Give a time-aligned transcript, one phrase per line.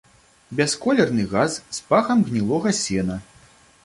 [0.59, 3.19] Бясколерны газ з пахам гнілога сена.